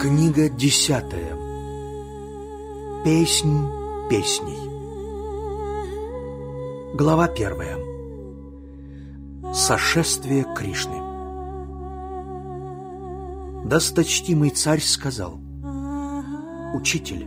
Книга 0.00 0.48
десятая. 0.48 1.36
Песнь 3.04 3.66
песней. 4.08 4.56
Глава 6.94 7.28
первая. 7.28 7.76
Сошествие 9.52 10.46
Кришны. 10.56 10.96
Досточтимый 13.66 14.48
царь 14.48 14.80
сказал, 14.80 15.38
«Учитель, 16.72 17.26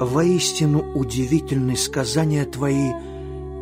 воистину 0.00 0.94
удивительны 0.94 1.76
сказания 1.76 2.46
твои 2.46 2.90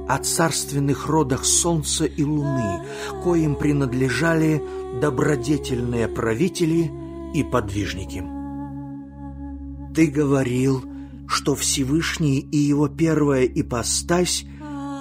о 0.09 0.19
царственных 0.23 1.09
родах 1.09 1.45
солнца 1.45 2.05
и 2.05 2.23
луны, 2.23 2.80
коим 3.25 3.56
принадлежали 3.56 4.62
добродетельные 5.01 6.06
правители 6.06 6.92
и 7.35 7.45
подвижники. 7.45 8.25
Ты 9.95 10.07
говорил, 10.07 10.83
что 11.27 11.55
Всевышний 11.55 12.39
и 12.39 12.57
его 12.57 12.89
первая 12.89 13.45
ипостась 13.45 14.45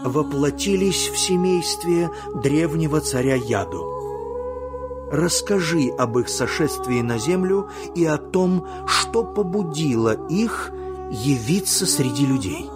воплотились 0.04 1.10
в 1.10 1.18
семействе 1.18 2.10
древнего 2.42 3.00
царя 3.02 3.36
Яду. 3.36 3.94
Расскажи 5.12 5.90
об 5.98 6.18
их 6.20 6.28
сошествии 6.28 7.02
на 7.02 7.18
землю 7.18 7.70
и 7.96 8.06
о 8.06 8.18
том, 8.18 8.68
что 8.88 9.24
побудило 9.24 10.28
их 10.30 10.72
явиться 11.12 11.86
среди 11.86 12.26
людей. 12.26 12.70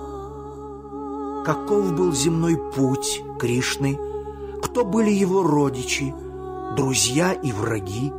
Каков 1.46 1.94
был 1.94 2.14
земной 2.14 2.58
путь 2.74 3.22
Кришны, 3.40 3.98
кто 4.64 4.86
были 4.86 5.10
его 5.10 5.44
родичи, 5.44 6.14
друзья 6.78 7.34
и 7.34 7.52
враги, 7.52 8.14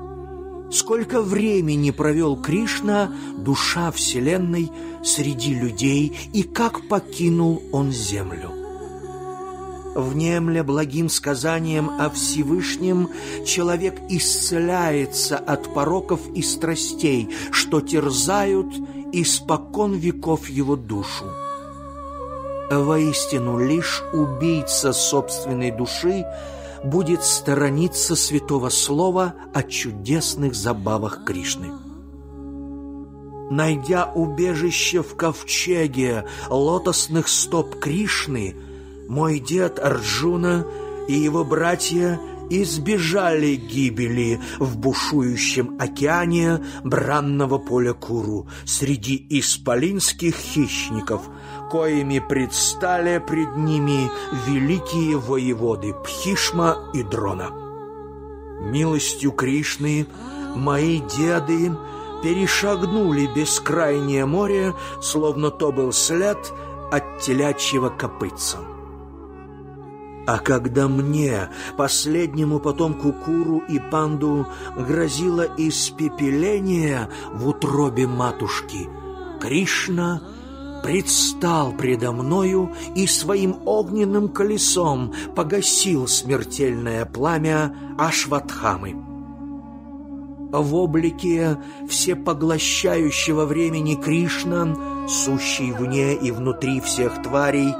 Сколько 0.72 1.20
времени 1.20 1.90
провел 1.90 2.34
Кришна, 2.34 3.12
душа 3.36 3.90
Вселенной, 3.90 4.70
среди 5.04 5.54
людей, 5.54 6.30
и 6.32 6.44
как 6.44 6.88
покинул 6.88 7.62
он 7.72 7.92
землю. 7.92 8.50
Внемля 9.94 10.64
благим 10.64 11.10
сказанием 11.10 11.90
о 12.00 12.08
Всевышнем, 12.08 13.10
человек 13.44 14.00
исцеляется 14.08 15.36
от 15.36 15.74
пороков 15.74 16.20
и 16.34 16.40
страстей, 16.40 17.28
что 17.50 17.82
терзают 17.82 18.68
испокон 19.12 19.92
веков 19.92 20.48
его 20.48 20.76
душу. 20.76 21.26
Воистину, 22.70 23.58
лишь 23.58 24.02
убийца 24.14 24.94
собственной 24.94 25.70
души– 25.70 26.24
будет 26.84 27.22
сторониться 27.22 28.16
святого 28.16 28.68
слова 28.68 29.34
о 29.54 29.62
чудесных 29.62 30.54
забавах 30.54 31.24
Кришны. 31.24 31.70
Найдя 33.50 34.10
убежище 34.14 35.02
в 35.02 35.14
ковчеге 35.14 36.24
лотосных 36.48 37.28
стоп 37.28 37.78
Кришны, 37.78 38.56
мой 39.08 39.38
дед 39.38 39.78
Арджуна 39.78 40.66
и 41.06 41.12
его 41.12 41.44
братья 41.44 42.18
избежали 42.60 43.54
гибели 43.54 44.40
в 44.58 44.76
бушующем 44.76 45.76
океане 45.78 46.60
бранного 46.84 47.58
поля 47.58 47.92
Куру 47.94 48.48
среди 48.66 49.26
исполинских 49.30 50.34
хищников– 50.34 51.22
коими 51.72 52.18
предстали 52.18 53.18
пред 53.18 53.56
ними 53.56 54.10
великие 54.46 55.16
воеводы 55.16 55.94
Пхишма 56.04 56.76
и 56.92 57.02
Дрона. 57.02 57.48
Милостью 58.60 59.32
Кришны 59.32 60.06
мои 60.54 61.00
деды 61.00 61.72
перешагнули 62.22 63.26
бескрайнее 63.34 64.26
море, 64.26 64.74
словно 65.00 65.50
то 65.50 65.72
был 65.72 65.92
след 65.92 66.52
от 66.92 67.20
телячьего 67.20 67.88
копытца. 67.88 68.58
А 70.26 70.38
когда 70.38 70.88
мне, 70.88 71.48
последнему 71.76 72.60
потомку 72.60 73.12
Куру 73.12 73.58
и 73.68 73.78
Панду, 73.78 74.46
грозило 74.76 75.48
испепеление 75.56 77.08
в 77.32 77.48
утробе 77.48 78.06
матушки, 78.06 78.88
Кришна— 79.40 80.22
предстал 80.82 81.72
предо 81.72 82.12
мною 82.12 82.72
и 82.94 83.06
своим 83.06 83.56
огненным 83.64 84.28
колесом 84.28 85.14
погасил 85.34 86.08
смертельное 86.08 87.06
пламя 87.06 87.74
Ашватхамы. 87.98 88.94
В 90.52 90.74
облике 90.74 91.56
всепоглощающего 91.88 93.46
времени 93.46 93.94
Кришна, 93.94 95.06
сущий 95.08 95.72
вне 95.72 96.14
и 96.14 96.30
внутри 96.30 96.80
всех 96.80 97.22
тварей, 97.22 97.74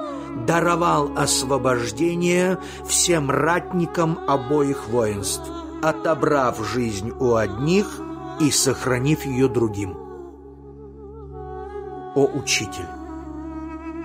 даровал 0.46 1.12
освобождение 1.16 2.58
всем 2.86 3.30
ратникам 3.30 4.18
обоих 4.28 4.88
воинств, 4.88 5.50
отобрав 5.82 6.58
жизнь 6.66 7.12
у 7.18 7.34
одних 7.34 8.00
и 8.40 8.50
сохранив 8.50 9.24
ее 9.24 9.48
другим 9.48 10.02
о 12.14 12.26
Учитель! 12.26 12.86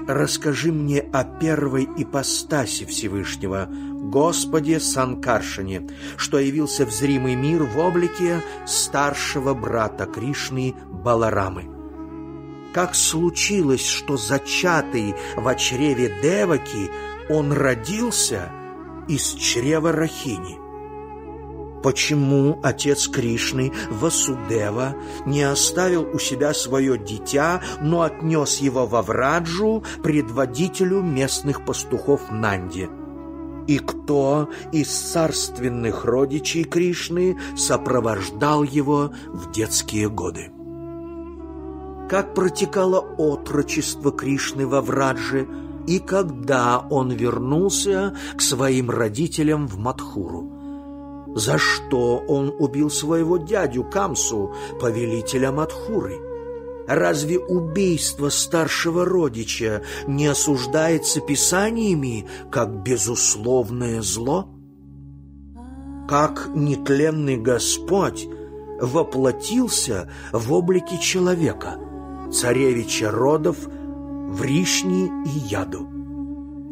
Расскажи 0.08 0.72
мне 0.72 1.02
о 1.02 1.26
первой 1.26 1.84
ипостаси 1.98 2.86
Всевышнего, 2.86 3.68
Господе 3.70 4.80
Санкаршине, 4.80 5.90
что 6.16 6.40
явился 6.40 6.86
в 6.86 6.92
зримый 6.92 7.36
мир 7.36 7.64
в 7.64 7.78
облике 7.78 8.42
старшего 8.66 9.54
брата 9.54 10.06
Кришны 10.06 10.76
Баларамы. 10.90 11.77
Как 12.78 12.94
случилось, 12.94 13.84
что 13.84 14.18
зачатый 14.18 15.16
в 15.36 15.56
чреве 15.56 16.14
Деваки 16.22 16.92
он 17.28 17.52
родился 17.52 18.52
из 19.08 19.34
чрева 19.34 19.92
Рахини– 19.92 20.60
Почему 21.82 22.60
отец 22.62 23.08
Кришны, 23.08 23.72
Васудева, 23.90 24.96
не 25.26 25.42
оставил 25.42 26.08
у 26.14 26.20
себя 26.20 26.54
свое 26.54 27.00
дитя, 27.00 27.64
но 27.82 28.04
отнес 28.04 28.58
его 28.58 28.86
во 28.86 29.02
Враджу, 29.02 29.84
предводителю 30.04 31.02
местных 31.02 31.66
пастухов 31.66 32.30
Нанди? 32.30 32.90
И 33.66 33.80
кто 33.80 34.50
из 34.72 34.90
царственных 34.90 36.06
родичей 36.06 36.64
Кришны 36.64 37.40
сопровождал 37.56 38.62
его 38.62 39.12
в 39.30 39.52
детские 39.52 40.10
годы? 40.10 40.52
Как 42.10 42.34
протекало 42.34 43.00
отрочество 43.00 44.12
Кришны 44.12 44.66
во 44.66 44.82
Врадже 44.82 45.48
и 45.88 46.00
когда 46.00 46.80
он 46.90 47.12
вернулся 47.12 48.16
к 48.36 48.42
своим 48.42 48.90
родителям 48.90 49.68
в 49.68 49.78
Мадхуру? 49.78 50.58
за 51.38 51.60
что 51.60 52.24
он 52.28 52.54
убил 52.58 52.90
своего 52.90 53.38
дядю 53.38 53.84
Камсу, 53.84 54.54
повелителя 54.80 55.52
Мадхуры. 55.52 56.20
Разве 56.88 57.38
убийство 57.38 58.30
старшего 58.30 59.06
родича 59.06 59.84
не 60.08 60.26
осуждается 60.28 61.22
писаниями 61.22 62.28
как 62.50 62.82
безусловное 62.82 64.02
зло? 64.02 64.50
Как 66.08 66.50
нетленный 66.56 67.38
Господь 67.38 68.28
воплотился 68.80 70.10
в 70.32 70.54
облике 70.54 70.98
человека, 71.00 71.78
царевича 72.32 73.12
родов, 73.12 73.58
Вришни 73.68 75.12
и 75.26 75.40
Яду? 75.50 75.88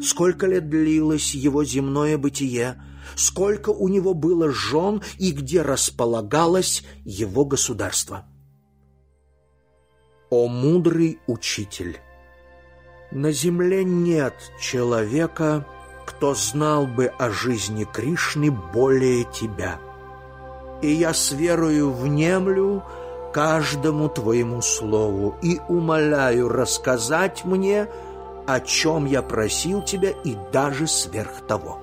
Сколько 0.02 0.46
лет 0.46 0.68
длилось 0.68 1.34
его 1.34 1.64
земное 1.64 2.18
бытие– 2.18 2.82
сколько 3.14 3.70
у 3.70 3.88
него 3.88 4.14
было 4.14 4.50
жен 4.50 5.02
и 5.18 5.32
где 5.32 5.62
располагалось 5.62 6.84
его 7.04 7.44
государство. 7.44 8.26
О 10.30 10.48
мудрый 10.48 11.20
учитель! 11.26 11.98
На 13.12 13.30
земле 13.30 13.84
нет 13.84 14.34
человека, 14.60 15.64
кто 16.06 16.34
знал 16.34 16.86
бы 16.86 17.06
о 17.06 17.30
жизни 17.30 17.84
Кришны 17.84 18.50
более 18.50 19.24
тебя. 19.24 19.78
И 20.82 20.92
я 20.92 21.14
с 21.14 21.32
верою 21.32 21.92
внемлю 21.92 22.82
каждому 23.36 24.08
твоему 24.08 24.62
слову 24.62 25.36
и 25.42 25.60
умоляю 25.68 26.48
рассказать 26.48 27.44
мне, 27.44 27.86
о 28.46 28.60
чем 28.60 29.04
я 29.04 29.20
просил 29.20 29.82
тебя 29.82 30.08
и 30.24 30.34
даже 30.54 30.86
сверх 30.86 31.42
того. 31.46 31.78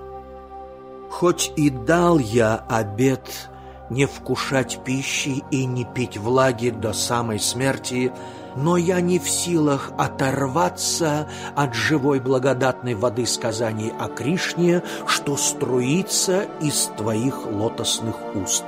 Хоть 1.12 1.54
и 1.56 1.70
дал 1.70 2.18
я 2.18 2.56
обет 2.68 3.52
не 3.92 4.08
вкушать 4.08 4.80
пищи 4.84 5.44
и 5.52 5.66
не 5.66 5.86
пить 5.86 6.18
влаги 6.18 6.72
до 6.72 6.92
самой 6.92 7.40
смерти, 7.40 8.12
но 8.56 8.76
я 8.76 9.00
не 9.00 9.20
в 9.20 9.30
силах 9.30 9.92
оторваться 9.96 11.30
от 11.56 11.76
живой 11.76 12.20
благодатной 12.20 12.96
воды 12.96 13.28
сказаний 13.28 13.94
о 14.00 14.08
Кришне, 14.08 14.82
что 15.06 15.38
струится 15.38 16.48
из 16.62 16.90
твоих 16.98 17.46
лотосных 17.46 18.16
уст. 18.34 18.64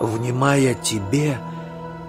Внимая 0.00 0.74
тебе, 0.74 1.38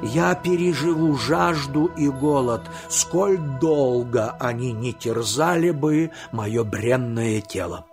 Я 0.01 0.33
переживу 0.35 1.15
жажду 1.15 1.85
и 1.85 2.09
голод, 2.09 2.61
сколь 2.89 3.37
долго 3.37 4.35
они 4.39 4.71
не 4.73 4.93
терзали 4.93 5.71
бы 5.71 6.11
мое 6.31 6.63
бренное 6.63 7.41
тело. 7.41 7.85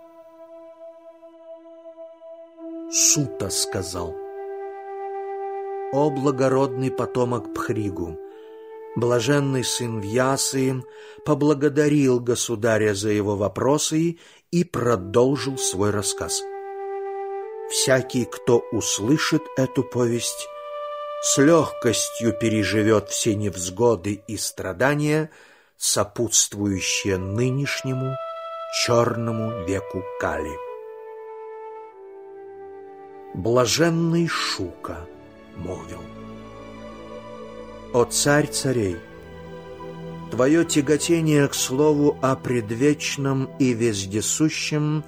Сута 2.91 3.49
сказал, 3.51 4.15
«О 5.93 6.09
благородный 6.09 6.89
потомок 6.89 7.53
Пхригу!» 7.53 8.17
Блаженный 8.95 9.63
сын 9.63 9.99
Вьясы 9.99 10.83
поблагодарил 11.23 12.19
государя 12.19 12.95
за 12.95 13.09
его 13.09 13.35
вопросы 13.35 14.17
и 14.49 14.63
продолжил 14.63 15.59
свой 15.59 15.91
рассказ. 15.91 16.41
Всякий, 17.69 18.25
кто 18.25 18.63
услышит 18.71 19.43
эту 19.55 19.83
повесть, 19.83 20.49
с 21.21 21.37
легкостью 21.37 22.33
переживет 22.33 23.09
все 23.09 23.35
невзгоды 23.35 24.23
и 24.27 24.37
страдания, 24.37 25.29
сопутствующие 25.77 27.17
нынешнему 27.17 28.15
черному 28.73 29.65
веку 29.65 30.03
Кали. 30.19 30.55
Блаженный 33.33 34.27
Шука 34.27 35.07
молвил. 35.55 36.01
«О 37.93 38.05
царь 38.05 38.47
царей! 38.47 38.97
Твое 40.31 40.63
тяготение 40.63 41.47
к 41.47 41.53
слову 41.55 42.17
о 42.21 42.35
предвечном 42.35 43.49
и 43.57 43.73
вездесущем 43.73 45.03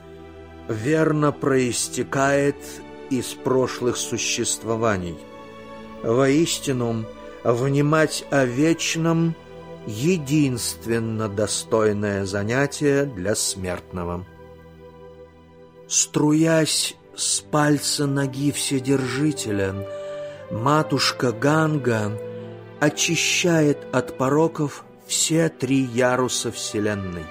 верно 0.68 1.32
проистекает 1.32 2.58
из 3.12 3.28
прошлых 3.28 3.98
существований. 3.98 5.18
Воистину, 6.04 7.06
внимать 7.44 8.26
о 8.32 8.46
вечном— 8.46 9.36
единственно 9.86 11.28
достойное 11.28 12.26
занятие 12.26 13.06
для 13.06 13.36
смертного. 13.36 14.26
Струясь 15.88 16.96
с 17.16 17.42
пальца 17.42 18.06
ноги 18.06 18.52
Вседержителя, 18.52 19.88
матушка 20.50 21.32
Ганга 21.32 22.18
очищает 22.80 23.80
от 23.92 24.18
пороков 24.18 24.86
все 25.06 25.50
три 25.50 25.82
яруса 25.82 26.52
Вселенной. 26.52 27.26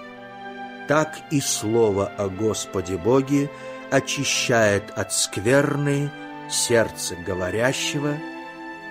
Так 0.88 1.16
и 1.30 1.40
слово 1.40 2.06
о 2.18 2.28
Господе 2.28 2.96
Боге 2.96 3.50
очищает 3.90 4.84
от 4.96 5.12
скверны 5.12 6.10
сердце 6.50 7.14
говорящего, 7.14 8.16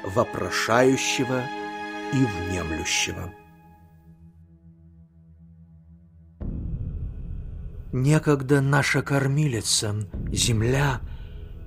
вопрошающего 0.03 1.43
и 2.13 2.17
внемлющего. 2.17 3.33
Некогда 7.91 8.61
наша 8.61 9.01
кормилица, 9.01 9.95
земля, 10.31 11.01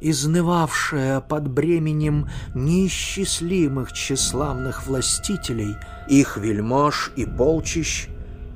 изнывавшая 0.00 1.20
под 1.20 1.49
бременем 1.49 2.29
неисчислимых 2.55 3.93
тщеславных 3.93 4.87
властителей, 4.87 5.75
их 6.08 6.37
вельмож 6.37 7.12
и 7.17 7.26
полчищ, 7.26 8.08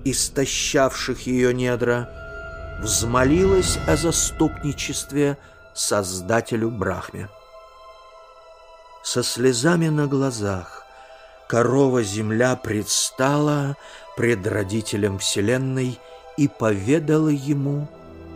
истощавших 0.05 1.27
ее 1.27 1.53
недра, 1.53 2.09
взмолилась 2.81 3.79
о 3.87 3.97
заступничестве 3.97 5.39
Создателю 5.75 6.71
Брахме. 6.71 7.29
Со 9.07 9.23
слезами 9.23 9.87
на 9.87 10.09
глазах 10.09 10.85
корова-земля 11.47 12.57
предстала 12.57 13.77
пред 14.17 14.45
родителем 14.49 15.19
Вселенной 15.19 16.01
и 16.37 16.49
поведала 16.49 17.29
ему 17.29 17.87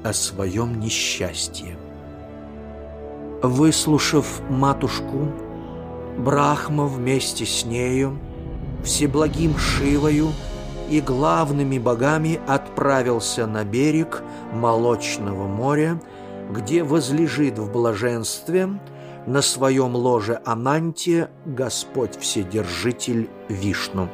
о 0.04 0.12
своем 0.12 0.78
несчастье. 0.78 1.76
Выслушав 3.42 4.48
матушку, 4.48 5.32
Брахма 6.16 6.86
вместе 6.86 7.44
с 7.44 7.64
нею, 7.64 8.16
всеблагим 8.84 9.58
Шивою 9.58 10.28
и 10.88 11.00
главными 11.00 11.80
богами 11.80 12.40
отправился 12.46 13.48
на 13.48 13.64
берег 13.64 14.22
Молочного 14.52 15.48
моря, 15.48 16.00
где 16.52 16.84
возлежит 16.84 17.58
в 17.58 17.72
блаженстве 17.72 18.68
на 19.26 19.42
своем 19.42 19.94
ложе 19.94 20.40
Ананте 20.44 21.30
Господь 21.44 22.18
Вседержитель 22.18 23.28
Вишну. 23.48 24.08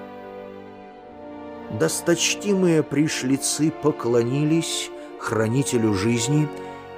Досточтимые 1.79 2.83
пришлицы 2.83 3.73
поклонились 3.83 4.91
хранителю 5.19 5.95
жизни, 5.95 6.49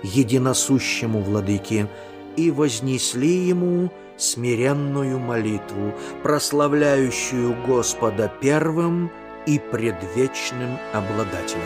единосущему 0.03 1.21
владыке, 1.21 1.89
и 2.37 2.51
вознесли 2.51 3.49
ему 3.49 3.91
смиренную 4.17 5.19
молитву, 5.19 5.93
прославляющую 6.23 7.57
Господа 7.67 8.31
первым 8.41 9.11
и 9.47 9.59
предвечным 9.59 10.77
обладателем. 10.93 11.63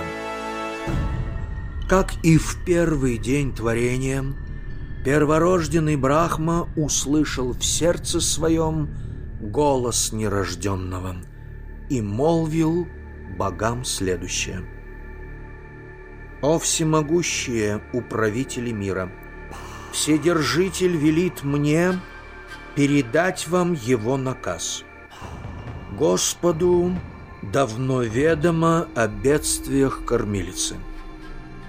Как 1.89 2.13
и 2.23 2.39
в 2.39 2.65
первый 2.65 3.19
день 3.19 3.53
творения, 3.53 4.25
перворожденный 5.05 5.97
Брахма 5.97 6.69
услышал 6.77 7.53
в 7.53 7.65
сердце 7.65 8.21
своем 8.21 8.91
голос 9.41 10.13
нерожденного– 10.13 11.17
и 11.93 12.01
молвил 12.01 12.89
богам 13.37 13.85
следующее. 13.85 14.65
«О 16.41 16.59
всемогущие 16.59 17.83
управители 17.93 18.73
мира! 18.73 19.13
Вседержитель 19.93 20.97
велит 20.97 21.43
мне 21.43 22.01
передать 22.75 23.47
вам 23.47 23.75
его 23.75 24.17
наказ. 24.17 24.85
Господу 25.99 26.97
давно 27.43 28.03
ведомо 28.03 28.89
о 28.95 29.07
бедствиях 29.07 30.07
кормилицы, 30.07 30.77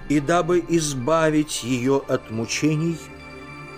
и 0.08 0.20
дабы 0.20 0.64
избавить 0.66 1.62
ее 1.64 2.02
от 2.08 2.30
мучений, 2.30 2.98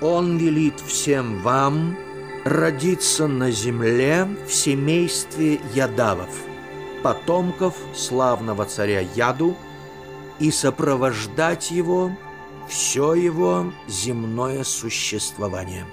он 0.00 0.37
велит 0.37 0.81
всем 0.81 1.41
вам 1.43 1.97
родиться 2.45 3.26
на 3.26 3.50
земле 3.50 4.29
в 4.47 4.53
семействе 4.53 5.61
Ядавов, 5.75 6.31
потомков 7.03 7.75
славного 7.95 8.65
царя 8.67 9.00
Яду, 9.00 9.57
и 10.38 10.50
сопровождать 10.50 11.71
его 11.71 12.12
все 12.69 13.15
его 13.15 13.73
земное 13.88 14.65
существование. 14.65 15.87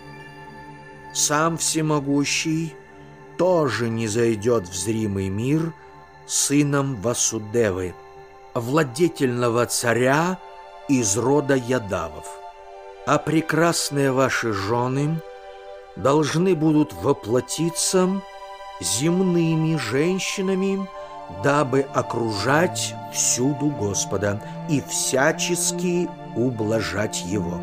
Сам 1.13 1.57
всемогущий 1.57 2.75
тоже 3.37 3.89
не 3.89 4.07
зайдет 4.07 4.67
в 4.67 4.75
зримый 4.75 5.29
мир 5.29 5.73
сыном 6.25 6.95
Васудевы, 7.01 7.93
владетельного 8.53 9.65
царя 9.65 10.39
из 10.89 11.17
рода 11.17 11.55
Ядавов. 11.55 12.42
А 13.05 13.17
прекрасные 13.17 14.11
ваши 14.11 14.53
жены— 14.53 15.21
должны 15.95 16.55
будут 16.55 16.93
воплотиться 16.93 18.09
земными 18.81 19.77
женщинами, 19.77 20.87
дабы 21.43 21.85
окружать 21.93 22.95
всюду 23.13 23.67
Господа 23.67 24.41
и 24.69 24.81
всячески 24.81 26.09
ублажать 26.35 27.23
Его. 27.25 27.59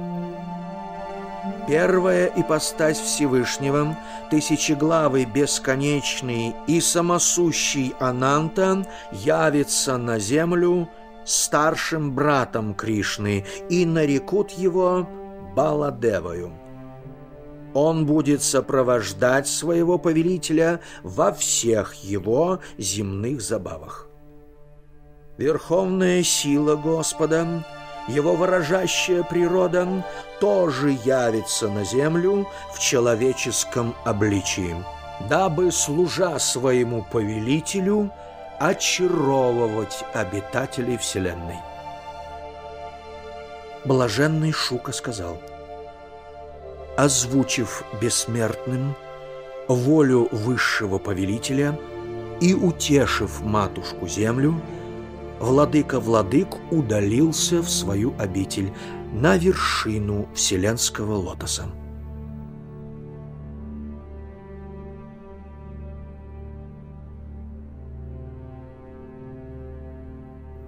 Первая 1.66 2.26
ипостась 2.36 2.98
Всевышнего, 2.98 3.96
тысячеглавый, 4.30 5.24
бесконечный 5.24 6.54
и 6.66 6.80
самосущий 6.80 7.94
Ананта 8.00 8.86
явится 9.12 9.96
на 9.96 10.18
землю 10.18 10.88
старшим 11.24 12.12
братом 12.12 12.74
Кришны 12.74 13.44
и 13.68 13.86
нарекут 13.86 14.50
его 14.50 15.06
Баладевою. 15.54 16.52
Он 17.72 18.04
будет 18.06 18.42
сопровождать 18.42 19.46
своего 19.46 19.98
повелителя 19.98 20.80
во 21.02 21.32
всех 21.32 21.94
его 21.94 22.60
земных 22.78 23.40
забавах. 23.40 24.08
Верховная 25.38 26.22
сила 26.22 26.76
Господа, 26.76 27.64
его 28.08 28.34
выражающая 28.34 29.22
природа, 29.22 30.04
тоже 30.40 30.98
явится 31.04 31.68
на 31.68 31.84
землю 31.84 32.46
в 32.74 32.80
человеческом 32.80 33.94
обличии, 34.04 34.74
дабы, 35.28 35.70
служа 35.70 36.38
своему 36.38 37.06
повелителю, 37.10 38.10
очаровывать 38.58 40.04
обитателей 40.12 40.98
Вселенной. 40.98 41.69
Блаженный 43.84 44.52
Шука 44.52 44.92
сказал– 44.92 45.40
озвучив 47.00 47.82
бессмертным 48.00 48.94
волю 49.68 50.28
высшего 50.32 50.98
повелителя 50.98 51.78
и, 52.40 52.54
утешив 52.54 53.40
матушку 53.40 54.06
землю, 54.06 54.60
владыка-владык 55.38 56.56
удалился 56.70 57.62
в 57.62 57.70
свою 57.70 58.12
обитель 58.18 58.70
на 59.12 59.38
вершину 59.38 60.28
вселенского 60.34 61.14
лотоса. 61.14 61.64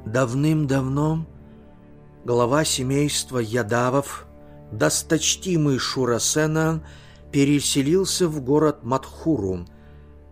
Давным-давно 0.06 1.26
глава 2.24 2.64
семейства 2.64 3.38
Ядавов, 3.38 4.26
досточтимый 4.70 5.78
Шурасена, 5.78 6.84
переселился 7.32 8.28
в 8.28 8.40
город 8.42 8.84
Матхуру, 8.84 9.66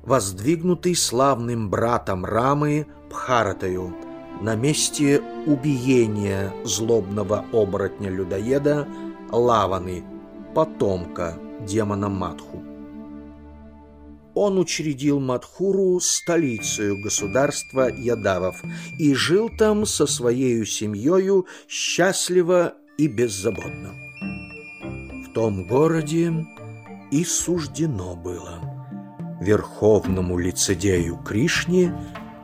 воздвигнутый 0.03 0.95
славным 0.95 1.71
братом 1.71 2.25
Рамы 2.25 2.87
Пхаратою 3.11 3.95
на 4.41 4.55
месте 4.55 5.21
убиения 5.47 6.53
злобного 6.65 7.45
оборотня-людоеда 7.53 8.87
Лаваны, 9.31 10.05
потомка 10.55 11.37
демона 11.67 12.09
Матху 12.09 12.70
он 14.41 14.59
учредил 14.59 15.21
Мадхуру 15.21 16.01
столицей 16.01 16.97
государства 16.97 17.91
Ядавов 17.95 18.63
и 18.99 19.13
жил 19.13 19.51
там 19.51 19.85
со 19.85 20.07
своей 20.07 20.65
семьей 20.65 21.45
счастливо 21.69 22.73
и 22.97 23.07
беззаботно. 23.07 23.93
В 25.27 25.35
том 25.35 25.67
городе 25.67 26.33
и 27.11 27.23
суждено 27.23 28.17
было 28.17 28.61
верховному 29.43 30.39
лицедею 30.39 31.19
Кришне 31.19 31.93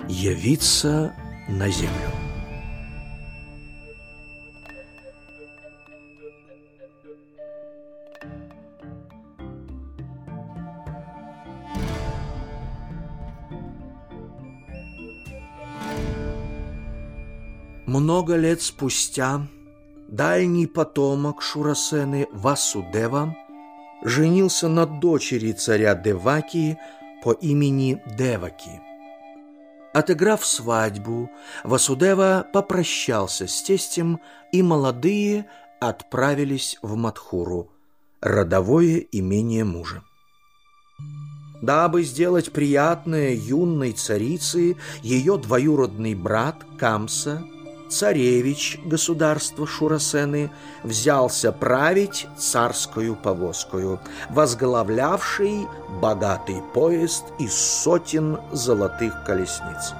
явиться 0.06 1.14
на 1.48 1.70
землю. 1.70 2.25
Много 17.96 18.36
лет 18.36 18.60
спустя 18.60 19.46
дальний 20.06 20.66
потомок 20.66 21.40
Шурасены 21.40 22.28
Васудева 22.30 23.34
женился 24.02 24.68
на 24.68 24.84
дочери 24.84 25.52
царя 25.52 25.94
Деваки 25.94 26.76
по 27.24 27.32
имени 27.32 28.02
Деваки. 28.18 28.82
Отыграв 29.94 30.44
свадьбу, 30.44 31.30
Васудева 31.64 32.46
попрощался 32.52 33.46
с 33.46 33.62
тестем, 33.62 34.20
и 34.52 34.62
молодые 34.62 35.46
отправились 35.80 36.78
в 36.82 36.96
Мадхуру, 36.96 37.70
родовое 38.20 39.06
имение 39.10 39.64
мужа. 39.64 40.02
Дабы 41.62 42.02
сделать 42.02 42.52
приятное 42.52 43.32
юной 43.32 43.92
царице, 43.92 44.76
ее 45.02 45.38
двоюродный 45.38 46.14
брат 46.14 46.62
Камса– 46.78 47.42
царевич 47.88 48.78
государства 48.84 49.66
Шурасены 49.66 50.50
взялся 50.82 51.52
править 51.52 52.26
царскую 52.36 53.16
повозкою, 53.16 54.00
возглавлявший 54.30 55.66
богатый 56.00 56.62
поезд 56.74 57.24
из 57.38 57.54
сотен 57.54 58.38
золотых 58.52 59.24
колесниц. 59.24 59.94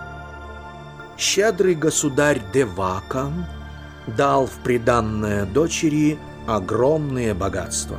Щедрый 1.16 1.74
государь 1.74 2.42
Девака 2.52 3.32
дал 4.06 4.46
в 4.46 4.58
приданное 4.62 5.46
дочери 5.46 6.18
огромные 6.46 7.34
богатства, 7.34 7.98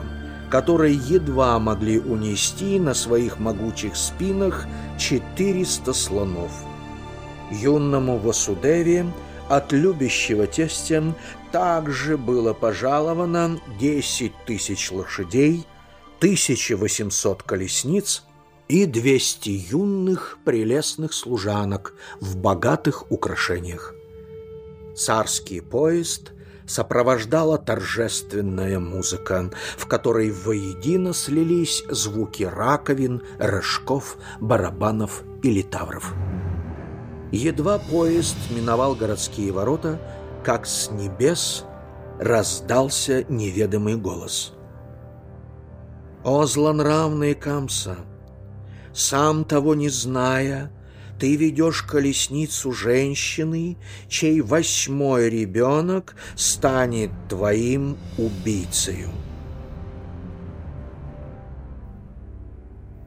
которые 0.50 0.96
едва 0.96 1.58
могли 1.60 2.00
унести 2.00 2.80
на 2.80 2.94
своих 2.94 3.40
могучих 3.40 3.96
спинах 3.96 4.68
400 5.00 5.94
слонов. 5.94 6.52
Юному 7.52 8.18
Васудеве– 8.18 9.06
от 9.50 9.72
любящего 9.72 10.48
тестя 10.48 11.04
также 11.52 12.18
было 12.18 12.54
пожаловано 12.54 13.60
10 13.80 14.34
тысяч 14.46 14.92
лошадей, 14.92 15.66
1800 16.20 17.44
колесниц 17.44 18.24
и 18.68 18.86
200 18.86 19.50
юных 19.50 20.40
прелестных 20.44 21.14
служанок 21.14 21.94
в 22.20 22.38
богатых 22.38 23.12
украшениях. 23.12 23.94
Царский 24.96 25.62
поезд 25.62 26.32
сопровождала 26.66 27.58
торжественная 27.58 28.80
музыка, 28.80 29.52
в 29.78 29.88
которой 29.88 30.32
воедино 30.32 31.14
слились 31.14 31.84
звуки 31.90 32.44
раковин, 32.44 33.22
рожков, 33.40 34.18
барабанов 34.42 35.24
и 35.44 35.50
литавров. 35.50 36.14
Едва 37.32 37.78
поезд 37.78 38.38
миновал 38.50 38.96
городские 38.96 39.52
ворота, 39.52 40.00
как 40.44 40.66
с 40.66 40.90
небес 40.92 41.66
раздался 42.20 43.26
неведомый 43.30 43.96
голос. 43.98 44.54
«О, 46.24 46.46
злонравный 46.46 47.36
Камса! 47.36 47.98
Сам 48.94 49.44
того 49.44 49.76
не 49.76 49.90
зная, 49.90 50.72
ты 51.20 51.36
ведешь 51.36 51.84
колесницу 51.84 52.72
женщины, 52.72 53.78
чей 54.08 54.42
восьмой 54.42 55.30
ребенок 55.30 56.16
станет 56.36 57.12
твоим 57.30 57.98
убийцею». 58.18 59.10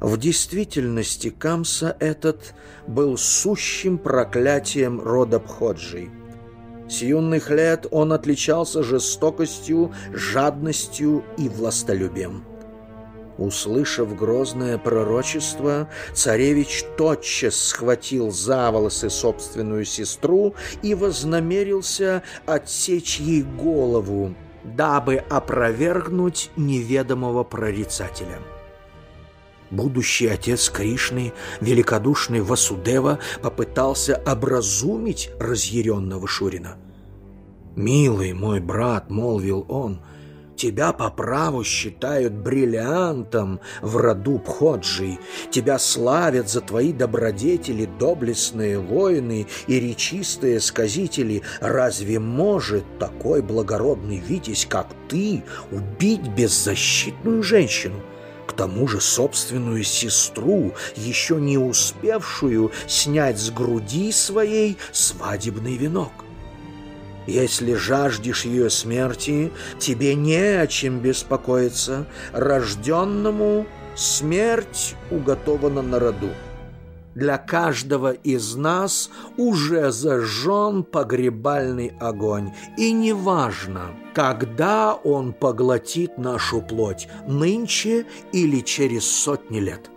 В 0.01 0.17
действительности 0.17 1.29
Камса 1.29 1.95
этот 2.01 2.55
был 2.87 3.19
сущим 3.19 3.99
проклятием 3.99 4.99
рода 4.99 5.39
Бходжи. 5.39 6.09
С 6.89 7.03
юных 7.03 7.51
лет 7.51 7.87
он 7.91 8.15
отличался 8.15 8.83
жестокостью, 8.83 9.93
жадностью 10.13 11.23
и 11.37 11.51
властолюбием. 11.51 12.45
Услышав 13.37 14.17
грозное 14.17 14.79
пророчество, 14.79 15.89
царевич 16.15 16.85
тотчас 16.97 17.57
схватил 17.57 18.31
за 18.31 18.71
волосы 18.71 19.11
собственную 19.11 19.85
сестру 19.85 20.55
и 20.83 20.95
вознамерился 20.95 22.23
отсечь 22.47 23.21
ей 23.21 23.43
голову, 23.43 24.35
дабы 24.65 25.17
опровергнуть 25.17 26.51
неведомого 26.57 27.45
прорицателя. 27.45 28.39
Будущий 29.71 30.27
отец 30.27 30.69
Кришны, 30.69 31.33
великодушный 31.61 32.41
Васудева, 32.41 33.21
попытался 33.41 34.21
образумить 34.27 35.31
разъяренного 35.39 36.27
Шурина. 36.27 36.77
«Милый 37.77 38.33
мой 38.33 38.59
брат»,— 38.59 39.09
молвил 39.11 39.65
он,— 39.69 40.01
«тебя 40.57 40.93
по 40.93 41.09
праву 41.09 41.63
считают 41.63 42.33
бриллиантом 42.33 43.61
в 43.81 43.97
роду 43.97 44.41
Пходжи, 44.41 45.19
тебя 45.53 45.79
славят 45.79 46.49
за 46.51 46.63
твои 46.63 46.93
добродетели 46.93 47.89
доблестные 47.99 48.81
воины 48.81 49.47
и 49.69 49.79
речистые 49.79 50.59
сказители. 50.59 51.43
Разве 51.61 52.19
может 52.19 52.85
такой 52.99 53.41
благородный 53.41 54.19
витязь, 54.19 54.67
как 54.69 54.89
ты, 55.09 55.45
убить 55.71 56.27
беззащитную 56.37 57.45
женщину?» 57.45 58.03
К 58.51 58.53
тому 58.53 58.89
же 58.89 59.01
собственную 59.01 59.85
сестру, 59.85 60.75
еще 60.97 61.37
не 61.37 61.57
успевшую 61.57 62.73
снять 62.89 63.39
с 63.39 63.51
груди 63.51 64.11
своей 64.11 64.77
свадебный 64.91 65.77
венок. 65.77 66.11
Если 67.29 67.75
жаждешь 67.75 68.45
ее 68.45 68.69
смерти, 68.69 69.53
тебе 69.79 70.17
не 70.17 70.61
о 70.61 70.67
чем 70.67 70.99
беспокоиться. 70.99 72.07
Рожденному 72.33 73.67
смерть 73.95 74.97
уготована 75.13 75.83
на 75.83 76.01
роду 76.01 76.31
для 77.15 77.39
каждого 77.39 78.13
из 78.13 78.55
нас 78.57 79.11
уже 79.37 79.91
зажжен 79.91 80.85
погребальный 80.85 81.93
огонь. 82.01 82.53
И 82.77 82.93
неважно, 82.93 83.93
когда 84.15 84.95
он 84.95 85.33
поглотит 85.33 86.19
нашу 86.19 86.63
плоть, 86.63 87.09
нынче 87.27 88.07
или 88.33 88.61
через 88.61 89.05
сотни 89.07 89.61
лет. 89.61 89.91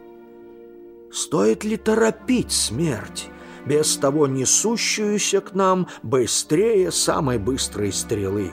Стоит 1.11 1.63
ли 1.63 1.77
торопить 1.77 2.51
смерть, 2.51 3.29
без 3.65 3.95
того 3.97 4.27
несущуюся 4.27 5.41
к 5.41 5.53
нам 5.53 5.87
быстрее 6.01 6.91
самой 6.91 7.37
быстрой 7.37 7.93
стрелы? 7.93 8.51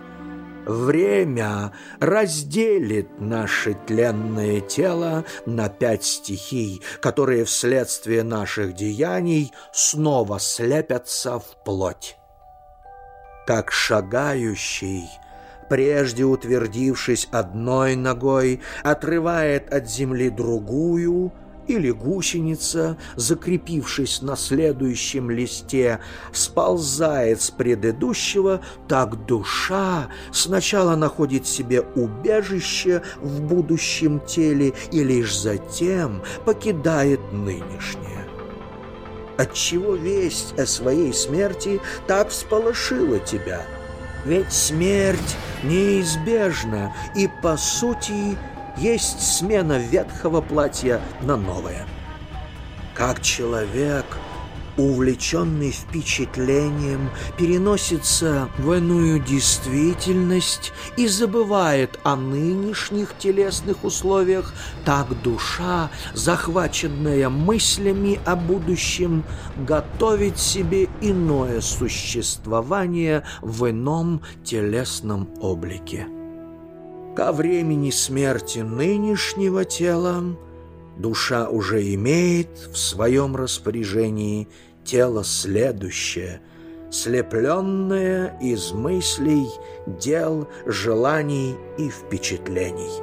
Время 0.67 1.73
разделит 2.01 3.21
наше 3.21 3.75
тленное 3.87 4.61
тело 4.61 5.25
на 5.47 5.69
пять 5.69 6.05
стихий, 6.05 6.83
которые 7.01 7.45
вследствие 7.45 8.23
наших 8.23 8.75
деяний 8.75 9.53
снова 9.73 10.39
слепятся 10.39 11.39
в 11.39 11.65
плоть. 11.65 12.17
Как 13.47 13.73
шагающий– 13.73 15.09
прежде 15.71 16.25
утвердившись 16.25 17.29
одной 17.31 17.95
ногой, 17.95 18.61
отрывает 18.83 19.73
от 19.73 19.89
земли 19.89 20.29
другую, 20.29 21.33
или 21.71 21.91
гусеница, 21.91 22.97
закрепившись 23.17 24.23
на 24.23 24.37
следующем 24.37 25.31
листе, 25.31 26.01
сползает 26.33 27.41
с 27.41 27.51
предыдущего, 27.51 28.61
так 28.89 29.27
душа 29.27 30.09
сначала 30.33 30.97
находит 30.97 31.47
себе 31.47 31.83
убежище 31.95 33.03
в 33.21 33.43
будущем 33.43 34.21
теле 34.21 34.73
и 34.91 35.05
лишь 35.05 35.39
затем 35.39 36.23
покидает 36.45 37.21
нынешнее. 37.33 38.27
Отчего 39.39 39.95
весть 39.95 40.59
о 40.59 40.67
своей 40.67 41.15
смерти 41.15 41.81
так 42.07 42.29
всполошила 42.29 43.19
тебя– 43.21 43.63
ведь 44.25 44.53
смерть 44.53 45.37
неизбежна, 45.63 46.95
и, 47.17 47.29
по 47.43 47.57
сути, 47.57 48.37
есть 48.81 49.21
смена 49.21 49.79
ветхого 49.79 50.41
платья 50.41 51.01
на 51.23 51.37
новое. 51.37 51.87
Как 52.95 53.21
человек– 53.23 54.05
увлеченный 54.77 55.71
впечатлением, 55.71 57.11
переносится 57.37 58.49
в 58.59 58.73
иную 58.73 59.21
действительность 59.21 60.73
и 60.97 61.07
забывает 61.07 61.99
о 62.03 62.17
нынешних 62.17 63.17
телесных 63.19 63.85
условиях, 63.85 64.55
так 64.85 65.21
душа, 65.23 65.91
захваченная 66.15 67.29
мыслями 67.29 68.21
о 68.25 68.37
будущем, 68.37 69.25
готовит 69.67 70.39
себе 70.39 70.89
иное 71.01 71.61
существование 71.61 73.25
в 73.43 73.69
ином 73.71 74.23
телесном 74.45 75.29
облике. 75.41 76.07
Ко 77.21 77.33
времени 77.33 77.91
смерти 77.91 78.61
нынешнего 78.61 79.67
тела 79.67 80.25
душа 80.97 81.51
уже 81.51 81.93
имеет 81.93 82.49
в 82.73 82.79
своем 82.79 83.37
распоряжении 83.37 84.49
тело 84.85 85.23
следующее, 85.23 86.41
слепленное 86.91 88.39
из 88.41 88.73
мыслей, 88.73 89.49
дел, 89.87 90.49
желаний 90.65 91.57
и 91.77 91.91
впечатлений. 91.91 93.03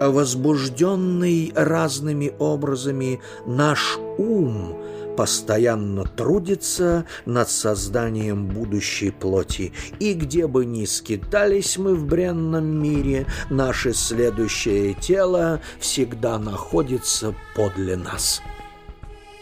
Возбужденный 0.00 1.52
разными 1.56 2.32
образами 2.38 3.20
наш 3.46 3.98
ум– 4.16 4.78
постоянно 5.16 6.04
трудится 6.04 7.06
над 7.26 7.48
созданием 7.50 8.46
будущей 8.46 9.10
плоти, 9.10 9.72
и 9.98 10.14
где 10.14 10.46
бы 10.46 10.64
ни 10.64 10.84
скитались 10.84 11.76
мы 11.78 11.94
в 11.94 12.06
бренном 12.06 12.64
мире, 12.64 13.26
наше 13.50 13.94
следующее 13.94 14.94
тело 14.94 15.60
всегда 15.78 16.38
находится 16.38 17.34
подле 17.54 17.96
нас. 17.96 18.42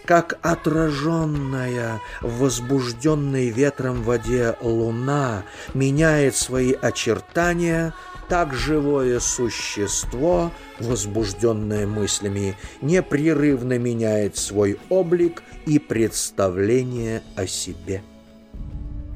Как 0.05 0.39
отраженная 0.43 2.01
в 2.21 2.41
возбужденной 2.41 3.51
ветром 3.51 4.03
воде 4.03 4.57
луна 4.61 5.45
меняет 5.73 6.35
свои 6.37 6.73
очертания– 6.73 7.95
так 8.31 8.55
живое 8.55 9.19
существо, 9.19 10.53
возбужденное 10.79 11.85
мыслями, 11.85 12.57
непрерывно 12.81 13.77
меняет 13.77 14.37
свой 14.37 14.79
облик 14.89 15.43
и 15.67 15.81
представление 15.81 17.25
о 17.35 17.49
себе. 17.49 18.05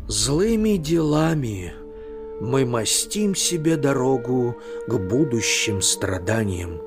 Злыми 0.09 0.77
делами 0.79 1.75
мы 2.41 2.67
мастим 2.67 3.37
себе 3.37 3.77
дорогу 3.77 4.57
к 4.89 4.99
будущим 4.99 5.81
страданиям. 5.81 6.81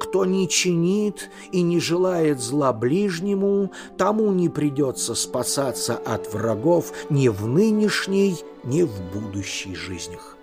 Кто 0.00 0.24
не 0.24 0.48
чинит 0.48 1.28
и 1.52 1.60
не 1.60 1.80
желает 1.80 2.40
зла 2.40 2.72
ближнему, 2.72 3.72
тому 3.98 4.32
не 4.32 4.48
придется 4.48 5.14
спасаться 5.14 5.98
от 5.98 6.32
врагов 6.32 6.94
ни 7.10 7.28
в 7.28 7.46
нынешней, 7.46 8.38
ни 8.64 8.84
в 8.84 9.02
будущей 9.12 9.74
жизнях. 9.74 10.37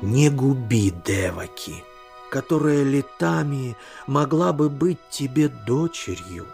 Не 0.00 0.30
губи 0.30 0.92
Деваки, 1.04 1.82
которая 2.30 2.84
летами 2.84 3.76
могла 4.06 4.52
бы 4.52 4.68
быть 4.68 5.00
тебе 5.10 5.48
дочерью. 5.48 6.46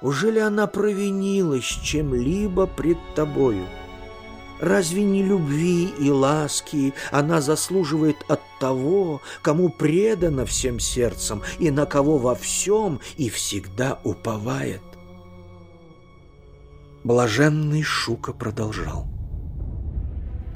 Уже 0.00 0.30
ли 0.30 0.38
она 0.38 0.68
провинилась 0.68 1.64
чем-либо 1.64 2.68
пред 2.68 2.98
тобою? 3.16 3.66
Разве 4.60 5.02
не 5.02 5.24
любви 5.24 5.86
и 5.98 6.08
ласки 6.10 6.94
она 7.10 7.40
заслуживает 7.40 8.18
от 8.28 8.40
того, 8.60 9.22
кому 9.42 9.70
предана 9.70 10.46
всем 10.46 10.78
сердцем 10.78 11.42
и 11.58 11.72
на 11.72 11.84
кого 11.84 12.16
во 12.16 12.36
всем 12.36 13.00
и 13.16 13.28
всегда 13.28 13.98
уповает? 14.04 14.82
Блаженный 17.02 17.82
Шука 17.82 18.32
продолжал 18.32 19.08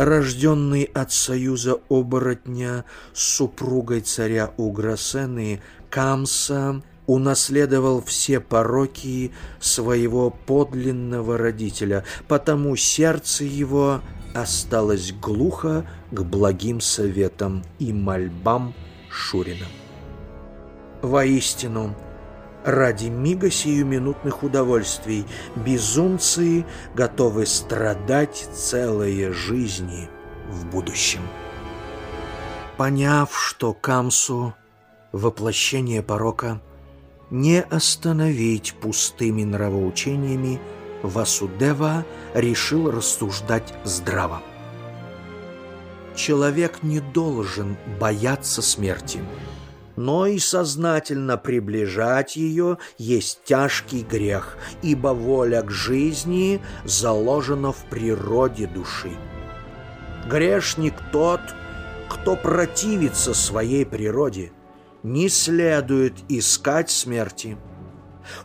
рожденный 0.04 0.84
от 0.84 1.12
союза 1.12 1.78
оборотня 1.88 2.84
с 3.12 3.22
супругой 3.22 4.00
царя 4.00 4.52
Уграсены, 4.56 5.60
Камса 5.90 6.82
унаследовал 7.06 8.02
все 8.02 8.40
пороки 8.40 9.32
своего 9.60 10.30
подлинного 10.30 11.36
родителя, 11.36 12.04
потому 12.28 12.76
сердце 12.76 13.44
его 13.44 14.00
осталось 14.34 15.12
глухо 15.12 15.84
к 16.10 16.22
благим 16.22 16.80
советам 16.80 17.64
и 17.78 17.92
мольбам 17.92 18.74
Шурина. 19.10 19.66
Воистину, 21.02 21.94
Ради 22.64 23.06
мига 23.06 23.50
сиюминутных 23.50 24.44
удовольствий 24.44 25.26
безумцы 25.56 26.64
готовы 26.94 27.44
страдать 27.44 28.48
целые 28.54 29.32
жизни 29.32 30.08
в 30.48 30.66
будущем. 30.66 31.22
Поняв, 32.76 33.36
что 33.36 33.72
Камсу— 33.72 34.54
воплощение 35.12 36.02
порока, 36.02 36.60
не 37.30 37.62
остановить 37.62 38.74
пустыми 38.80 39.42
нравоучениями, 39.42 40.60
Васудева 41.02 42.04
решил 42.32 42.92
рассуждать 42.92 43.74
здраво. 43.82 44.40
Человек 46.14 46.84
не 46.84 47.00
должен 47.00 47.76
бояться 47.98 48.62
смерти— 48.62 49.18
но 49.96 50.26
и 50.26 50.38
сознательно 50.38 51.36
приближать 51.36 52.36
ее 52.36 52.78
есть 52.98 53.44
тяжкий 53.44 54.02
грех, 54.02 54.56
ибо 54.82 55.08
воля 55.08 55.62
к 55.62 55.70
жизни 55.70 56.60
заложена 56.84 57.72
в 57.72 57.84
природе 57.90 58.66
души. 58.66 59.12
Грешник 60.28 60.94
тот, 61.10 61.40
кто 62.08 62.36
противится 62.36 63.34
своей 63.34 63.84
природе, 63.84 64.52
не 65.02 65.28
следует 65.28 66.14
искать 66.28 66.90
смерти. 66.90 67.56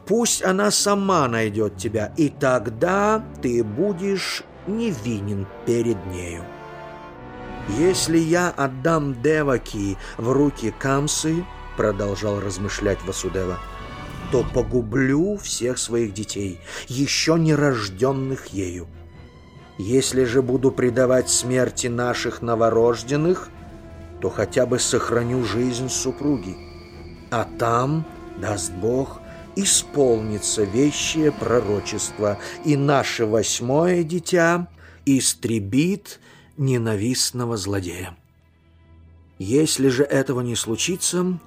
Пусть 0.08 0.44
она 0.44 0.72
сама 0.72 1.28
найдет 1.28 1.78
тебя, 1.78 2.12
и 2.18 2.30
тогда 2.30 3.24
ты 3.42 3.64
будешь 3.64 4.44
невинен 4.66 5.48
перед 5.66 6.04
нею. 6.08 6.44
«Если 7.70 8.18
я 8.18 8.50
отдам 8.50 9.22
Деваки 9.22 9.98
в 10.18 10.32
руки 10.32 10.74
Камсы,— 10.78 11.46
продолжал 11.78 12.40
размышлять 12.40 13.04
Васудева,— 13.06 13.60
то 14.32 14.46
погублю 14.54 15.38
всех 15.38 15.78
своих 15.78 16.14
детей, 16.14 16.60
еще 16.88 17.38
не 17.38 17.54
рожденных 17.54 18.48
ею. 18.48 18.88
Если 19.78 20.24
же 20.24 20.42
буду 20.42 20.72
предавать 20.72 21.30
смерти 21.30 21.88
наших 21.88 22.42
новорожденных, 22.42 23.50
то 24.22 24.30
хотя 24.30 24.66
бы 24.66 24.80
сохраню 24.80 25.44
жизнь 25.44 25.90
супруги. 25.90 26.56
А 27.30 27.48
там, 27.60 28.06
даст 28.38 28.72
Бог, 28.72 29.20
исполнится 29.56 30.64
вещее 30.64 31.32
пророчество, 31.32 32.40
и 32.64 32.76
наше 32.76 33.26
восьмое 33.26 34.04
дитя 34.04 34.68
истребит 35.06 36.20
ненавистного 36.58 37.58
злодея. 37.58 38.18
Если 39.40 39.90
же 39.90 40.04
этого 40.04 40.42
не 40.42 40.56
случится, 40.56 41.40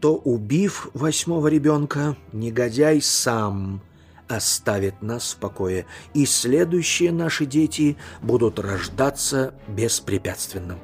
то, 0.00 0.16
убив 0.16 0.88
восьмого 0.94 1.48
ребенка, 1.48 2.16
негодяй 2.32 3.02
сам 3.02 3.82
оставит 4.28 5.02
нас 5.02 5.32
в 5.32 5.36
покое, 5.36 5.86
и 6.14 6.26
следующие 6.26 7.12
наши 7.12 7.44
дети 7.44 7.96
будут 8.22 8.58
рождаться 8.58 9.54
беспрепятственно. 9.68 10.78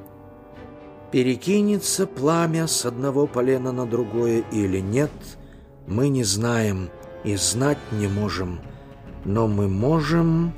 Перекинется 1.10 2.06
пламя 2.06 2.66
с 2.66 2.84
одного 2.84 3.26
полена 3.26 3.72
на 3.72 3.86
другое 3.86 4.44
или 4.52 4.80
нет, 4.80 5.10
мы 5.86 6.08
не 6.08 6.24
знаем 6.24 6.90
и 7.24 7.36
знать 7.36 7.78
не 7.92 8.08
можем, 8.08 8.60
но 9.24 9.48
мы 9.48 9.68
можем 9.68 10.52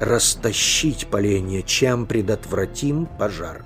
растащить 0.00 1.08
поленья, 1.08 1.62
чем 1.62 2.06
предотвратим 2.06 3.06
пожар. 3.06 3.64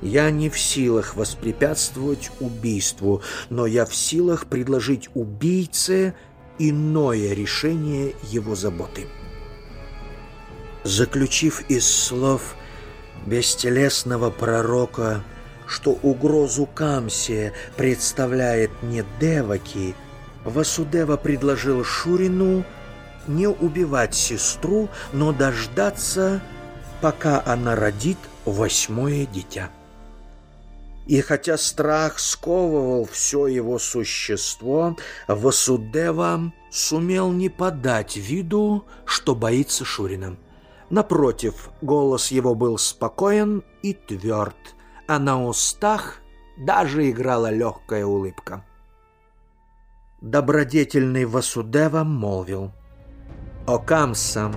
Я 0.00 0.30
не 0.30 0.48
в 0.48 0.58
силах 0.58 1.16
воспрепятствовать 1.16 2.30
убийству, 2.40 3.22
но 3.50 3.66
я 3.66 3.84
в 3.84 3.94
силах 3.94 4.46
предложить 4.46 5.08
убийце 5.14 6.14
иное 6.58 7.34
решение 7.34 8.14
его 8.30 8.54
заботы. 8.54 9.06
Заключив 10.84 11.68
из 11.68 11.86
слов 11.86 12.54
бестелесного 13.26 14.30
пророка, 14.30 15.24
что 15.66 15.90
угрозу 15.90 16.66
Камсе 16.66 17.52
представляет 17.76 18.70
не 18.82 19.04
Деваки, 19.20 19.94
Васудева 20.44 21.16
предложил 21.16 21.84
Шурину 21.84 22.64
не 23.26 23.48
убивать 23.48 24.14
сестру, 24.14 24.88
но 25.12 25.32
дождаться, 25.32 26.40
пока 27.00 27.42
она 27.44 27.74
родит 27.76 28.18
восьмое 28.44 29.26
дитя. 29.26 29.70
И 31.06 31.22
хотя 31.22 31.56
страх 31.56 32.18
сковывал 32.18 33.06
все 33.06 33.46
его 33.46 33.78
существо, 33.78 34.94
Васудева 35.26 36.52
сумел 36.70 37.32
не 37.32 37.48
подать 37.48 38.16
виду, 38.16 38.84
что 39.06 39.34
боится 39.34 39.86
Шурина. 39.86 40.36
Напротив, 40.90 41.70
голос 41.80 42.30
его 42.30 42.54
был 42.54 42.76
спокоен 42.76 43.64
и 43.82 43.94
тверд, 43.94 44.56
а 45.06 45.18
на 45.18 45.42
устах 45.42 46.20
даже 46.58 47.08
играла 47.08 47.50
легкая 47.50 48.04
улыбка. 48.04 48.64
Добродетельный 50.20 51.24
Васудева 51.24 52.04
молвил. 52.04 52.72
«О, 53.68 53.78
Камса, 53.78 54.50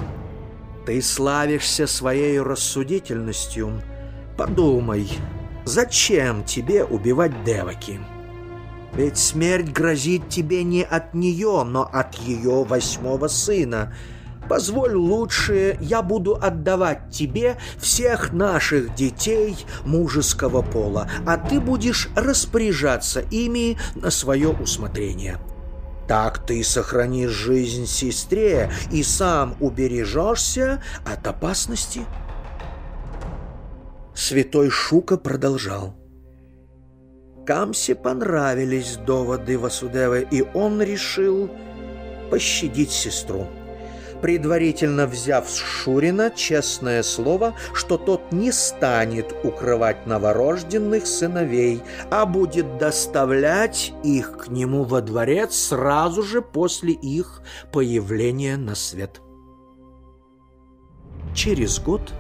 ты 0.86 1.02
славишься 1.02 1.86
своей 1.86 2.40
рассудительностью. 2.40 3.82
Подумай, 4.38 5.08
Зачем 5.66 6.44
тебе 6.44 6.84
убивать 6.84 7.44
Деваки? 7.44 8.00
Ведь 8.94 9.18
смерть 9.18 9.72
грозит 9.72 10.28
тебе 10.28 10.64
не 10.64 10.84
от 10.84 11.14
нее, 11.14 11.64
но 11.64 11.84
от 11.84 12.16
ее 12.16 12.64
восьмого 12.64 13.28
сына. 13.28 13.94
Позволь 14.50 14.96
лучше, 14.96 15.78
я 15.80 16.02
буду 16.02 16.36
отдавать 16.36 17.10
тебе 17.12 17.58
всех 17.78 18.34
наших 18.34 18.96
детей 18.96 19.56
мужеского 19.86 20.62
пола, 20.62 21.08
а 21.26 21.38
ты 21.38 21.60
будешь 21.60 22.10
распоряжаться 22.16 23.22
ими 23.30 23.78
на 23.96 24.10
свое 24.10 24.50
усмотрение. 24.50 25.38
Так 26.12 26.46
ты 26.46 26.62
сохранишь 26.62 27.32
жизнь 27.32 27.86
сестре 27.86 28.70
и 28.92 29.02
сам 29.02 29.56
убережешься 29.62 30.84
от 31.06 31.26
опасности. 31.26 32.02
Святой 34.14 34.70
Шука 34.70 35.16
продолжал. 35.16 35.96
Камсе 37.48 37.96
понравились 37.96 38.98
доводы 38.98 39.58
Васудевы, 39.58 40.28
и 40.30 40.42
он 40.54 40.82
решил 40.82 41.50
пощадить 42.30 42.92
сестру. 42.92 43.48
Предварительно 44.22 45.08
взяв 45.08 45.50
с 45.50 45.56
Шурина 45.56 46.30
честное 46.30 47.02
слово, 47.02 47.56
что 47.74 47.98
тот 47.98 48.32
не 48.32 48.52
станет 48.52 49.36
укрывать 49.44 50.06
новорожденных 50.06 51.08
сыновей, 51.08 51.82
а 52.12 52.28
будет 52.28 52.78
доставлять 52.78 53.94
их 54.04 54.38
к 54.38 54.48
нему 54.50 54.84
во 54.84 55.02
дворец 55.02 55.56
сразу 55.56 56.22
же 56.22 56.44
после 56.44 56.94
их 56.94 57.42
появления 57.72 58.58
на 58.58 58.76
свет. 58.76 59.22
Через 61.34 61.80
год 61.80 62.14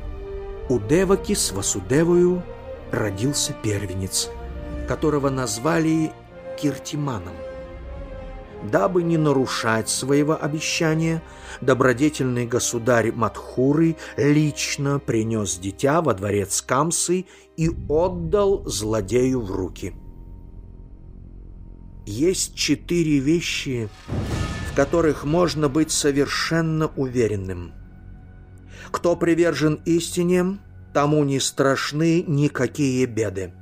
у 0.69 0.79
Деваки 0.79 1.35
с 1.35 1.51
Васудевою 1.51 2.41
родился 2.91 3.53
первенец, 3.61 4.29
которого 4.87 5.29
назвали 5.29 6.11
Киртиманом. 6.59 7.35
Дабы 8.63 9.02
не 9.04 9.17
нарушать 9.17 9.89
своего 9.89 10.38
обещания, 10.39 11.24
добродетельный 11.62 12.45
государь 12.45 13.12
Матхуры 13.12 13.95
лично 14.17 15.00
принес 15.00 15.58
дитя 15.58 16.02
во 16.02 16.13
дворец 16.13 16.62
Камсы 16.62 17.26
и 17.58 17.69
отдал 17.89 18.63
злодею 18.65 19.41
в 19.41 19.52
руки. 19.52 19.95
Есть 22.06 22.56
четыре 22.56 23.19
вещи, 23.19 23.89
в 24.71 24.76
которых 24.76 25.24
можно 25.24 25.67
быть 25.69 25.91
совершенно 25.91 26.88
уверенным– 26.95 27.74
кто 28.91 29.15
привержен 29.15 29.82
истине, 29.86 30.58
тому 30.93 31.24
не 31.24 31.39
страшны 31.39 32.24
никакие 32.28 33.06
беды. 33.06 33.54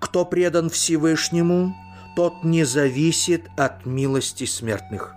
Кто 0.00 0.24
предан 0.24 0.68
Всевышнему, 0.68 1.74
тот 2.16 2.44
не 2.44 2.64
зависит 2.64 3.46
от 3.58 3.84
милости 3.84 4.44
смертных. 4.44 5.14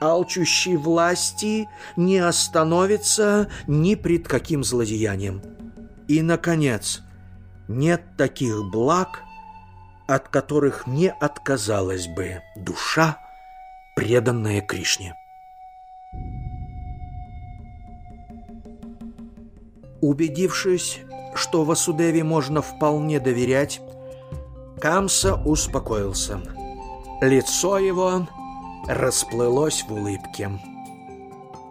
Алчущий 0.00 0.76
власти 0.76 1.68
не 1.96 2.18
остановится 2.18 3.50
ни 3.66 3.96
пред 3.96 4.28
каким 4.28 4.62
злодеянием. 4.62 5.42
И, 6.06 6.22
наконец, 6.22 7.02
нет 7.66 8.02
таких 8.16 8.70
благ, 8.70 9.24
от 10.06 10.28
которых 10.28 10.86
не 10.86 11.10
отказалась 11.10 12.06
бы 12.06 12.42
душа, 12.56 13.18
преданная 13.96 14.60
Кришне. 14.60 15.14
Убедившись, 20.00 21.00
что 21.34 21.64
Васудеве 21.64 22.22
можно 22.22 22.60
вполне 22.60 23.18
доверять, 23.18 23.80
Камса 24.84 25.36
успокоился. 25.46 26.42
Лицо 27.22 27.78
его 27.78 28.28
расплылось 28.86 29.82
в 29.88 29.94
улыбке. 29.94 30.50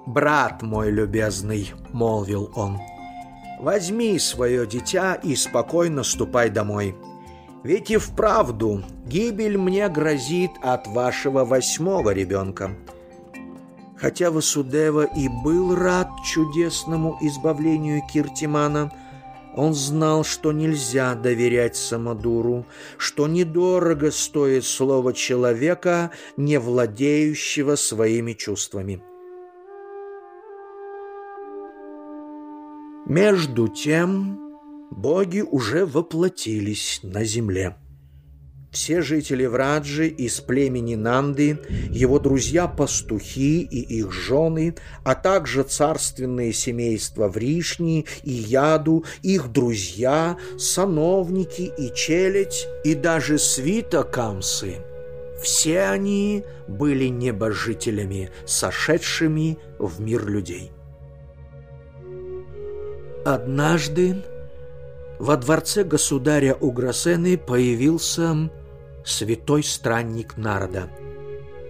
«Брат 0.08 0.64
мой 0.64 0.90
любезный»,— 0.90 1.74
молвил 1.92 2.52
он,— 2.56 2.80
«возьми 3.60 4.18
свое 4.18 4.66
дитя 4.66 5.14
и 5.14 5.36
спокойно 5.36 6.02
ступай 6.02 6.50
домой. 6.50 6.96
Ведь 7.62 7.92
и 7.92 7.98
вправду 7.98 8.82
гибель 9.06 9.60
мне 9.60 9.88
грозит 9.90 10.54
от 10.64 10.88
вашего 10.88 11.46
восьмого 11.46 12.10
ребенка. 12.16 12.72
Хотя 13.96 14.32
Васудева 14.32 15.04
и 15.04 15.28
был 15.28 15.76
рад 15.76 16.10
чудесному 16.26 17.20
избавлению 17.22 18.02
Киртимана, 18.12 18.92
он 19.56 19.74
знал, 19.74 20.24
что 20.24 20.52
нельзя 20.52 21.16
доверять 21.16 21.76
Самодуру, 21.76 22.66
что 22.98 23.28
недорого 23.28 24.12
стоит 24.12 24.66
слово 24.66 25.14
человека, 25.14 26.12
не 26.38 26.60
владеющего 26.60 27.76
своими 27.76 28.34
чувствами. 28.34 29.04
Между 33.06 33.68
тем 33.68 34.40
боги 34.90 35.42
уже 35.42 35.86
воплотились 35.86 37.02
на 37.04 37.24
земле. 37.24 37.76
Все 38.74 39.04
жители 39.04 39.46
Враджи 39.46 40.08
из 40.08 40.42
племени 40.42 40.96
Нанды, 40.96 41.60
его 41.92 42.18
друзья-пастухи 42.18 43.62
и 43.62 43.80
их 44.00 44.12
жены, 44.12 44.76
а 45.04 45.14
также 45.14 45.62
царственные 45.62 46.54
семейства 46.54 47.28
Вришни 47.28 48.08
и 48.24 48.32
Яду, 48.32 49.06
их 49.22 49.52
друзья, 49.52 50.38
сановники 50.58 51.72
и 51.78 51.94
челядь, 51.94 52.68
и 52.84 52.96
даже 52.96 53.38
свита 53.38 54.04
Камсы– 54.04 54.78
все 55.44 55.82
они 55.82 56.46
были 56.70 57.08
небожителями, 57.08 58.32
сошедшими 58.46 59.58
в 59.78 60.00
мир 60.00 60.26
людей. 60.26 60.72
Однажды 63.26 64.24
во 65.20 65.36
дворце 65.36 65.84
государя 65.84 66.54
Уграсены 66.54 67.38
появился 67.38 68.50
святой 69.04 69.64
странник 69.64 70.38
народа, 70.38 70.90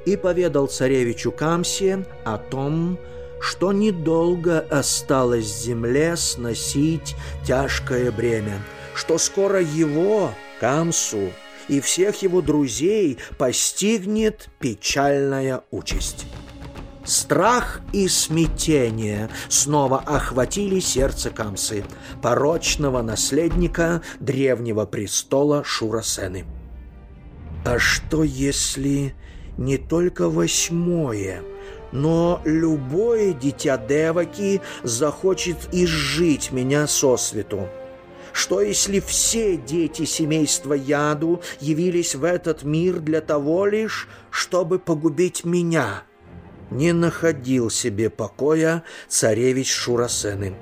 и 0.06 0.16
поведал 0.18 0.68
царевичу 0.68 1.32
Камсе 1.32 2.06
о 2.26 2.38
том, 2.38 3.00
что 3.40 3.74
недолго 3.74 4.60
осталось 4.60 5.64
земле 5.64 6.16
сносить 6.16 7.16
тяжкое 7.46 8.12
бремя, 8.12 8.62
что 8.96 9.18
скоро 9.18 9.62
его, 9.62 10.32
Камсу, 10.60 11.32
и 11.68 11.80
всех 11.82 12.22
его 12.22 12.42
друзей 12.42 13.18
постигнет 13.38 14.50
печальная 14.60 15.64
участь. 15.72 16.26
Страх 17.06 17.82
и 17.92 18.08
смятение 18.08 19.30
снова 19.50 20.00
охватили 20.00 20.80
сердце 20.80 21.32
Камсы, 21.32 21.84
порочного 22.22 23.02
наследника 23.02 24.02
древнего 24.22 24.86
престола 24.86 25.66
Шурасены. 25.66 26.46
А 27.66 27.80
что 27.80 28.24
если 28.24 29.16
не 29.58 29.78
только 29.78 30.30
восьмое, 30.30 31.44
но 31.92 32.42
любое 32.44 33.34
дитя 33.34 33.78
Деваки 33.78 34.62
захочет 34.84 35.70
изжить 35.72 36.52
меня 36.52 36.88
сосвету? 36.88 37.70
Что 38.34 38.62
если 38.62 39.00
все 39.00 39.58
дети 39.58 40.06
семейства 40.06 40.74
Яду 40.74 41.42
явились 41.60 42.16
в 42.16 42.24
этот 42.24 42.64
мир 42.64 43.00
для 43.00 43.22
того 43.22 43.66
лишь, 43.66 44.10
чтобы 44.32 44.80
погубить 44.80 45.46
меня?» 45.46 46.04
не 46.74 46.92
находил 46.92 47.70
себе 47.70 48.10
покоя 48.10 48.84
царевич 49.08 49.72
Шурасены. 49.72 50.56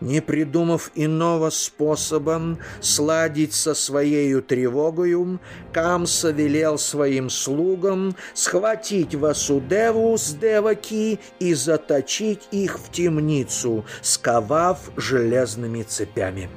Не 0.00 0.20
придумав 0.20 0.92
иного 0.94 1.50
способа 1.50 2.58
сладить 2.80 3.52
со 3.52 3.74
своею 3.74 4.42
тревогою, 4.42 5.40
Камса 5.72 6.30
велел 6.30 6.78
своим 6.78 7.30
слугам 7.30 8.14
схватить 8.32 9.14
Васудеву 9.16 10.16
с 10.16 10.34
Деваки 10.34 11.18
и 11.40 11.54
заточить 11.54 12.46
их 12.52 12.78
в 12.78 12.92
темницу, 12.92 13.84
сковав 14.00 14.78
железными 14.96 15.82
цепями. 15.82 16.48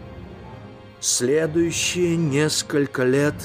Следующие 1.00 2.16
несколько 2.16 3.04
лет– 3.04 3.36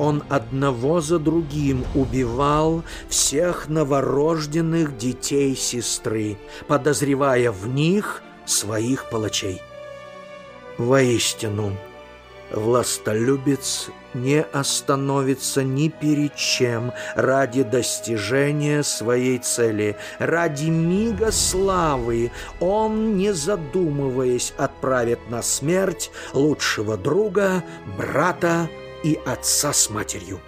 он 0.00 0.22
одного 0.30 1.02
за 1.02 1.18
другим 1.18 1.84
убивал 1.94 2.82
всех 3.10 3.68
новорожденных 3.68 4.96
детей 4.96 5.54
сестры, 5.54 6.38
подозревая 6.66 7.52
в 7.52 7.68
них 7.68 8.22
своих 8.50 9.08
палачей. 9.08 9.62
Воистину, 10.78 11.76
властолюбец 12.50 13.88
не 14.14 14.42
остановится 14.42 15.62
ни 15.62 15.88
перед 15.88 16.34
чем 16.34 16.92
ради 17.14 17.62
достижения 17.62 18.82
своей 18.82 19.38
цели, 19.38 19.96
ради 20.18 20.66
мига 20.70 21.30
славы. 21.32 22.32
Он, 22.60 23.16
не 23.16 23.32
задумываясь, 23.32 24.52
отправит 24.56 25.30
на 25.30 25.42
смерть 25.42 26.10
лучшего 26.32 26.96
друга, 26.96 27.62
брата, 27.96 28.68
и 29.02 29.18
отца 29.24 29.72
с 29.72 29.88
матерью. 29.88 30.40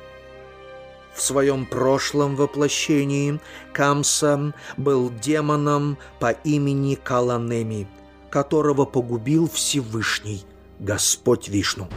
В 1.15 1.21
своем 1.21 1.67
прошлом 1.67 2.37
воплощении 2.37 3.39
Камса 3.73 4.55
был 4.77 5.11
демоном 5.11 5.99
по 6.19 6.31
имени 6.31 6.95
Каланеми, 6.95 7.87
которого 8.31 8.85
погубил 8.87 9.49
Всевышний, 9.49 10.45
Господь 10.79 11.49
Вишну. 11.49 11.89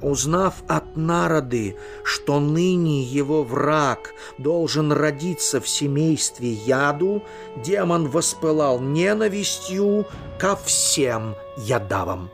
Узнав 0.00 0.64
от 0.66 0.96
народы, 0.96 1.76
что 2.02 2.40
ныне 2.40 3.04
его 3.04 3.44
враг 3.44 4.10
должен 4.36 4.90
родиться 4.90 5.60
в 5.60 5.68
семействе 5.68 6.52
яду, 6.52 7.22
демон 7.64 8.08
воспылал 8.08 8.80
ненавистью 8.80 10.04
ко 10.40 10.56
всем 10.56 11.36
ядавам. 11.56 12.30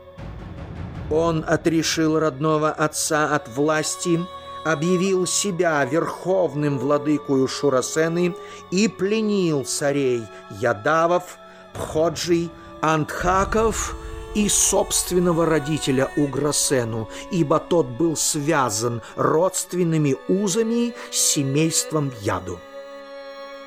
Он 1.11 1.45
отрешил 1.47 2.19
родного 2.19 2.71
отца 2.71 3.35
от 3.35 3.47
власти, 3.49 4.19
объявил 4.65 5.25
себя 5.25 5.83
верховным 5.85 6.79
владыкою 6.79 7.47
Шурасены 7.47 8.35
и 8.71 8.87
пленил 8.87 9.63
царей 9.65 10.23
Ядавов, 10.59 11.37
Пходжий, 11.73 12.49
Антхаков 12.81 13.95
и 14.35 14.47
собственного 14.49 15.45
родителя 15.45 16.09
Уграсену, 16.17 17.09
ибо 17.31 17.59
тот 17.59 17.87
был 17.87 18.15
связан 18.15 19.01
родственными 19.15 20.15
узами 20.27 20.93
с 21.11 21.17
семейством 21.17 22.11
Яду. 22.21 22.59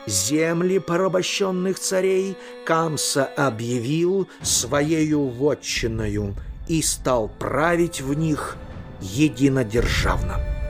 Земли 0.07 0.79
порабощенных 0.79 1.79
царей 1.79 2.37
Камса 2.65 3.25
объявил 3.37 4.29
своею 4.43 5.29
вотчиною– 5.29 6.35
и 6.69 6.83
стал 6.83 7.29
править 7.29 8.01
в 8.01 8.15
них 8.15 8.57
единодержавно. 9.01 10.62